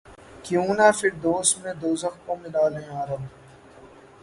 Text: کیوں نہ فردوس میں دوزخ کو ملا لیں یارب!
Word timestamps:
کیوں 0.45 0.67
نہ 0.77 0.87
فردوس 0.99 1.49
میں 1.61 1.73
دوزخ 1.81 2.13
کو 2.25 2.35
ملا 2.41 2.65
لیں 2.69 2.85
یارب! 2.87 3.21